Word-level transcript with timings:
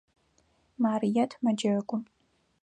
Марыет 0.81 1.31
мэджэгу. 1.43 1.97